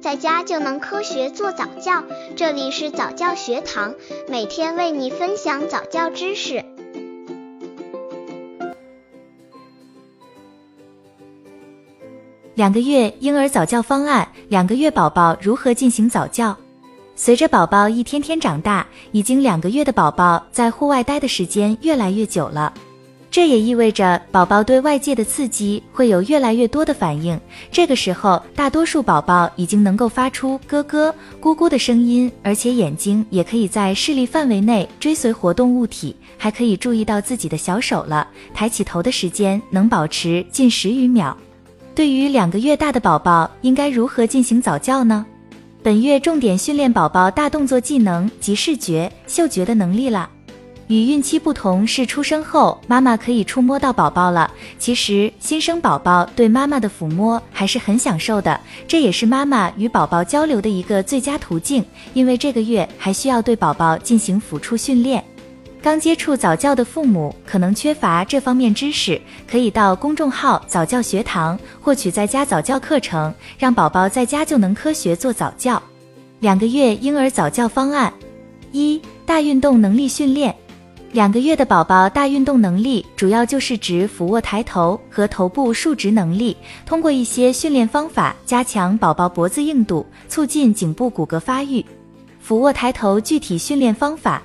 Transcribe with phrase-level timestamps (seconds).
[0.00, 2.02] 在家就能科学做早教。
[2.34, 3.94] 这里是早教学堂，
[4.28, 6.64] 每天为你分享早教知识。
[12.54, 16.56] 两个月婴儿早教方案，两个月宝宝如何进行早教？
[17.14, 22.72] 随着宝宝一天天长大，已经两个月的宝宝在户外待的时间越来越久了。
[23.30, 27.40] 这也意味着宝宝对外界的刺激会有越来越多的反应。
[27.70, 38.26] 这个时候，大多数宝宝已经能够发出咯咯、咕咕的声音，而且眼睛也可以在视力范围内追随活动物体，还可以注意到自己的小手了。
[38.52, 41.36] 抬起头的时间能保持近十余秒。
[41.94, 45.24] 对于两个月大的宝宝，应该如何进行早教呢？
[45.82, 50.28] 本月重点训练宝宝大动作技能及视觉、嗅觉的能力了。
[50.90, 54.50] 与孕期不同，是出生后妈妈可以触摸到宝宝了。
[54.76, 61.84] 其实新生宝宝对妈妈的抚摸还是很享受的，这也是妈妈与宝宝交流的一个最佳途径。
[62.12, 65.24] 因为这个月还需要对宝宝进行抚触训练。
[65.80, 75.80] 刚接触早教的父母可能缺乏这方面知识，可以到公众号早教学堂获取在家早教课程，让宝宝在家就能科学做早教。
[76.40, 78.12] 两个月婴儿早教方案：
[78.72, 80.52] 一、大运动能力训练。
[81.12, 91.84] 两个月的宝宝大运动能力主要就是指俯卧抬头和头部竖直能力，通过一些训练方法加强宝宝脖子硬度，促进颈部骨骼发育。
[92.38, 94.40] 俯卧抬头具体训练方法：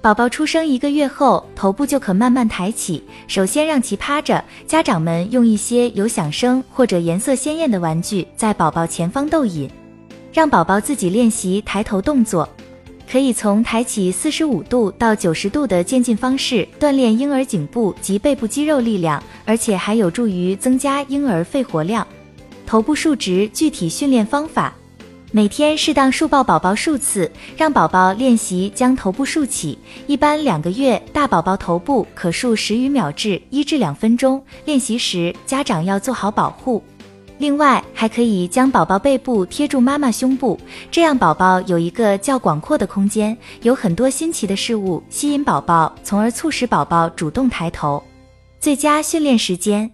[0.00, 9.70] 宝宝出生一个月后，头部就可慢慢抬起，首先让其趴着，家长们用一些有响声或者颜色鲜艳的玩具在宝宝前方逗引，
[10.32, 12.48] 让宝宝自己练习抬头动作。
[13.10, 22.06] 可以从抬起四十五度到九十度的渐进方式锻炼婴儿颈部及背部肌肉力量，而且还有助于增加婴儿肺活量。
[22.64, 24.72] 头部竖直具体训练方法：
[25.32, 29.76] 每天适当竖抱宝宝数次，让宝宝练习将头部竖起。
[30.06, 34.40] 一般两个月大宝宝头部可竖十余秒至一至两分钟。
[34.64, 36.80] 练习时家长要做好保护。
[37.40, 48.02] 另外，还可以将宝宝背部贴住妈妈胸部，这样宝宝有一个较广阔的空间，有很多新奇的事物吸引宝宝，从而促使宝宝主动抬头。
[48.60, 49.90] 最佳训练时间。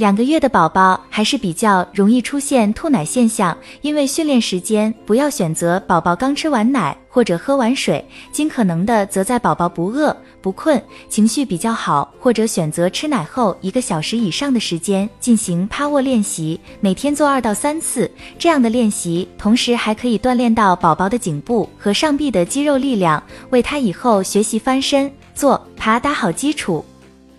[0.00, 8.02] 两个月的宝宝还是比较容易出现吐奶现象，因为训练时间不要选择宝宝刚吃完奶或者喝完水，
[8.32, 26.82] 尽可能的则在宝宝不饿、不困、情绪比较好，或者选择吃奶后一个小时以上的时间进行趴卧练习，每天做二到三次这样的练习，同时还可以锻炼到宝宝的颈部和上臂的肌肉力量，为他以后学习翻身、坐、爬打好基础。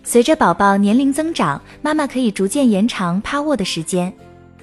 [0.03, 4.11] 随着宝宝年龄增长，妈妈可以逐渐延长趴卧的时间。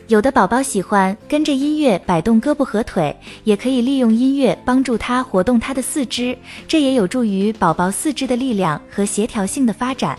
[0.09, 10.19] 有的宝宝喜欢跟着音乐摆动胳膊和腿，也可以利用音乐帮助他活动他的四肢，这也有助于宝宝四肢的力量和协调性的发展。